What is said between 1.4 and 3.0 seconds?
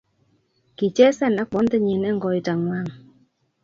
ak bontenyi eng koitangwang